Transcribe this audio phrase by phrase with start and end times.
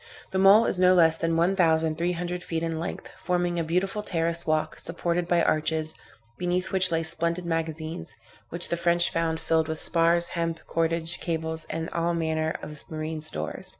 [0.31, 3.63] The mole is no less than one thousand three hundred feet in length, forming a
[3.63, 5.93] beautiful terrace walk, supported by arches,
[6.39, 8.15] beneath which lay splendid magazines,
[8.49, 13.21] which the French found filled with spars, hemp, cordage, cables, and all manner of marine
[13.21, 13.69] stores.